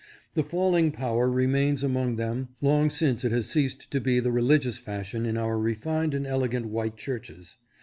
The 0.33 0.41
falling 0.41 0.91
power 0.91 1.29
remains 1.29 1.83
among 1.83 2.15
them 2.15 2.47
long 2.59 2.89
since 2.89 3.23
it 3.23 3.31
has 3.31 3.45
ceased 3.47 3.91
to 3.91 4.01
be 4.01 4.19
the 4.19 4.31
religious 4.31 4.79
fashion 4.79 5.27
in 5.27 5.37
our 5.37 5.59
refined 5.59 6.15
and 6.15 6.25
elegant 6.25 6.65
white 6.65 6.97
churches. 6.97 7.57